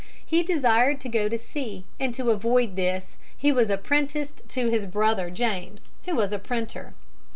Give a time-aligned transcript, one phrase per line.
[0.25, 4.87] He desired to go to sea, and to avoid this he was apprenticed to his
[4.87, 6.95] brother James, who was a printer.